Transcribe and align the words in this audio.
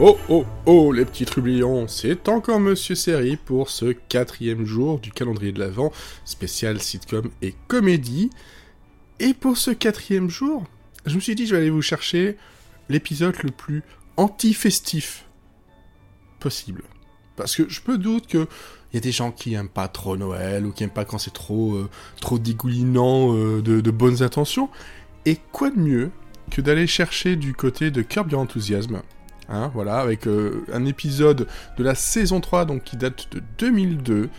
Oh 0.00 0.18
oh 0.28 0.44
oh 0.66 0.90
les 0.90 1.04
petits 1.04 1.24
trublions, 1.24 1.86
c'est 1.86 2.28
encore 2.28 2.58
Monsieur 2.58 2.96
Série 2.96 3.36
pour 3.36 3.70
ce 3.70 3.92
quatrième 3.92 4.66
jour 4.66 4.98
du 4.98 5.12
calendrier 5.12 5.52
de 5.52 5.60
l'Avent, 5.60 5.92
spécial 6.24 6.80
sitcom 6.80 7.30
et 7.42 7.54
comédie. 7.68 8.30
Et 9.20 9.34
pour 9.34 9.56
ce 9.56 9.70
quatrième 9.70 10.28
jour, 10.28 10.64
je 11.06 11.14
me 11.14 11.20
suis 11.20 11.36
dit 11.36 11.46
je 11.46 11.54
vais 11.54 11.60
aller 11.60 11.70
vous 11.70 11.80
chercher 11.80 12.36
l'épisode 12.88 13.36
le 13.44 13.52
plus 13.52 13.84
anti-festif 14.16 15.26
possible. 16.40 16.82
Parce 17.36 17.54
que 17.54 17.68
je 17.68 17.80
me 17.86 17.96
doute 17.96 18.26
que 18.26 18.48
il 18.92 18.96
y 18.96 18.98
a 18.98 19.00
des 19.00 19.12
gens 19.12 19.30
qui 19.30 19.54
aiment 19.54 19.68
pas 19.68 19.86
trop 19.86 20.16
Noël 20.16 20.66
ou 20.66 20.72
qui 20.72 20.82
aiment 20.82 20.90
pas 20.90 21.04
quand 21.04 21.18
c'est 21.18 21.32
trop 21.32 21.74
euh, 21.74 21.88
trop 22.20 22.40
dégoulinant 22.40 23.32
euh, 23.32 23.62
de, 23.62 23.80
de 23.80 23.90
bonnes 23.92 24.24
intentions. 24.24 24.70
Et 25.24 25.38
quoi 25.52 25.70
de 25.70 25.78
mieux 25.78 26.10
que 26.50 26.60
d'aller 26.60 26.88
chercher 26.88 27.36
du 27.36 27.54
côté 27.54 27.92
de 27.92 28.02
Curb 28.02 28.32
Your 28.32 28.40
Enthusiasm 28.40 29.00
Hein, 29.48 29.70
voilà, 29.74 29.98
avec 29.98 30.26
euh, 30.26 30.64
un 30.72 30.84
épisode 30.86 31.46
de 31.76 31.84
la 31.84 31.94
saison 31.94 32.40
3, 32.40 32.64
donc 32.64 32.84
qui 32.84 32.96
date 32.96 33.28
de 33.32 33.42
2002. 33.58 34.30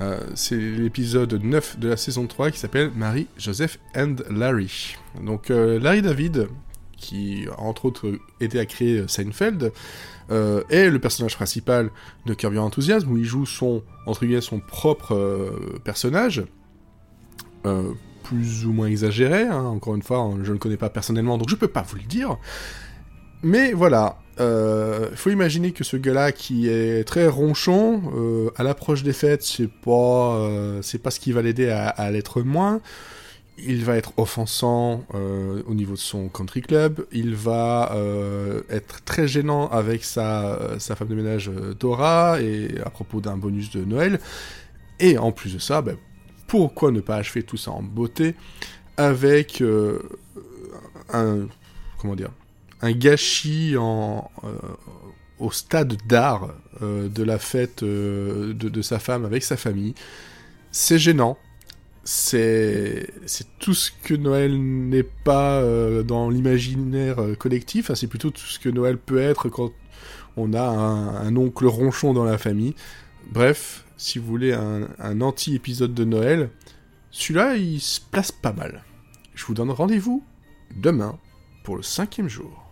Euh, 0.00 0.20
c'est 0.34 0.56
l'épisode 0.56 1.32
9 1.32 1.78
de 1.78 1.88
la 1.88 1.96
saison 1.96 2.26
3 2.26 2.50
qui 2.50 2.58
s'appelle 2.58 2.90
Marie, 2.94 3.26
Joseph 3.36 3.78
and 3.96 4.16
Larry. 4.30 4.96
Donc 5.20 5.50
euh, 5.50 5.78
Larry 5.78 6.02
David, 6.02 6.48
qui 6.96 7.46
entre 7.58 7.86
autres 7.86 8.12
aidé 8.40 8.58
à 8.58 8.66
créer 8.66 9.06
Seinfeld, 9.08 9.72
est 10.70 10.88
le 10.88 10.98
personnage 10.98 11.36
principal 11.36 11.90
de 12.24 12.32
Curb 12.32 12.54
Your 12.54 12.64
Enthusiasm, 12.64 13.10
où 13.10 13.18
il 13.18 13.24
joue 13.24 13.44
son, 13.44 13.82
entre 14.06 14.24
guillemets, 14.24 14.40
son 14.40 14.60
propre 14.60 15.52
personnage. 15.84 16.44
plus 18.22 18.64
ou 18.64 18.72
moins 18.72 18.86
exagéré, 18.86 19.42
hein. 19.42 19.64
encore 19.64 19.94
une 19.94 20.02
fois, 20.02 20.30
je 20.42 20.48
ne 20.48 20.52
le 20.52 20.58
connais 20.58 20.78
pas 20.78 20.88
personnellement, 20.88 21.36
donc 21.36 21.50
je 21.50 21.56
peux 21.56 21.68
pas 21.68 21.82
vous 21.82 21.96
le 21.96 22.04
dire. 22.04 22.38
Mais 23.42 23.72
voilà, 23.72 24.16
il 24.31 24.31
euh, 24.42 25.08
faut 25.14 25.30
imaginer 25.30 25.72
que 25.72 25.84
ce 25.84 25.96
gars-là 25.96 26.32
qui 26.32 26.68
est 26.68 27.04
très 27.04 27.26
ronchon, 27.26 28.02
euh, 28.16 28.50
à 28.56 28.62
l'approche 28.62 29.02
des 29.02 29.12
fêtes, 29.12 29.42
c'est 29.42 29.70
pas, 29.70 30.36
euh, 30.36 30.82
pas 31.02 31.10
ce 31.10 31.20
qui 31.20 31.32
va 31.32 31.42
l'aider 31.42 31.70
à, 31.70 32.10
l'être 32.10 32.42
moins. 32.42 32.80
Il 33.58 33.84
va 33.84 33.96
être 33.96 34.12
offensant 34.16 35.04
au 35.12 35.74
niveau 35.74 35.92
de 35.92 35.98
son 35.98 36.28
country 36.28 36.62
club. 36.62 37.06
Il 37.12 37.34
va 37.36 37.94
être 38.70 39.04
très 39.04 39.28
gênant 39.28 39.68
avec 39.68 40.04
sa, 40.04 40.78
sa 40.78 40.96
femme 40.96 41.08
de 41.08 41.14
ménage 41.14 41.50
Dora 41.78 42.40
et 42.40 42.70
à 42.84 42.90
propos 42.90 43.20
d'un 43.20 43.36
bonus 43.36 43.70
de 43.70 43.84
Noël. 43.84 44.18
Et 44.98 45.16
en 45.18 45.32
plus 45.32 45.54
de 45.54 45.58
ça, 45.58 45.80
ben, 45.82 45.96
pourquoi 46.48 46.90
ne 46.90 47.00
pas 47.00 47.16
achever 47.16 47.42
tout 47.42 47.58
ça 47.58 47.70
en 47.70 47.82
beauté 47.82 48.34
avec 48.96 49.62
un 51.12 51.46
comment 51.98 52.16
dire 52.16 52.30
un 52.82 52.92
gâchis 52.92 53.74
euh, 53.76 54.20
au 55.38 55.50
stade 55.50 55.96
d'art 56.06 56.50
euh, 56.82 57.08
de 57.08 57.22
la 57.22 57.38
fête 57.38 57.82
euh, 57.82 58.52
de, 58.52 58.82
sa 58.82 58.98
femme 58.98 59.24
avec 59.24 59.44
sa 59.44 59.56
famille. 59.56 59.94
C'est 60.72 60.98
gênant. 60.98 61.38
C'est 62.04 63.06
tout 63.60 63.74
ce 63.74 63.92
que 64.02 64.14
Noël 64.14 64.60
n'est 64.60 65.04
pas 65.04 65.62
dans 66.02 66.30
l'imaginaire 66.30 67.18
collectif. 67.38 67.92
c'est 67.94 68.08
plutôt 68.08 68.30
tout 68.30 68.44
ce 68.44 68.58
que 68.58 68.68
Noël 68.68 68.98
peut 68.98 69.20
être 69.20 69.48
quand 69.48 69.70
on 70.36 70.52
a 70.52 70.64
un, 70.64 71.36
oncle 71.36 71.66
ronchon 71.66 72.12
dans 72.12 72.24
la 72.24 72.38
famille. 72.38 72.74
Bref, 73.30 73.84
si 73.96 74.18
vous 74.18 74.26
voulez 74.26 74.52
un, 74.52 74.88
un 74.98 75.20
anti-épisode 75.20 75.94
de 75.94 76.04
Noël, 76.04 76.50
celui-là, 77.12 77.54
il 77.54 77.80
se 77.80 78.00
place 78.00 78.32
pas 78.32 78.52
mal. 78.52 78.82
Je 79.36 79.44
vous 79.44 79.54
donne 79.54 79.70
rendez-vous 79.70 80.24
demain 80.74 81.20
pour 81.62 81.76
le 81.76 81.84
cinquième 81.84 82.28
jour. 82.28 82.71